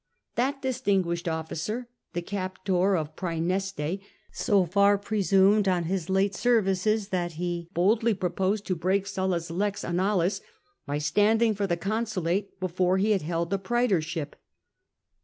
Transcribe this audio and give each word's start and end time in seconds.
That 0.33 0.63
distinguished 0.63 1.27
officer, 1.27 1.87
the 2.13 2.23
captor 2.23 2.97
of 2.97 3.15
Praeneste, 3.15 4.01
so 4.31 4.65
far 4.65 4.97
presumed 4.97 5.67
on 5.67 5.83
his 5.83 6.09
late 6.09 6.33
services 6.33 7.09
that 7.09 7.33
he 7.33 7.69
boldly 7.75 8.15
proposed 8.15 8.65
to 8.65 8.75
break 8.75 9.05
Sulla's 9.05 9.51
Lex 9.51 9.83
A.n%cdis 9.83 10.41
by 10.87 10.97
standing 10.97 11.53
for 11.53 11.67
the 11.67 11.77
consulate 11.77 12.59
before 12.59 12.97
he 12.97 13.11
had 13.11 13.21
held 13.21 13.51
the 13.51 13.59
praetorship. 13.59 14.35